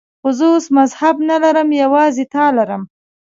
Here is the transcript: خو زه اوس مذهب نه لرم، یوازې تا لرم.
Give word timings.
خو 0.21 0.29
زه 0.37 0.45
اوس 0.53 0.65
مذهب 0.79 1.15
نه 1.29 1.37
لرم، 1.43 1.69
یوازې 1.83 2.25
تا 2.33 2.45
لرم. 2.57 2.81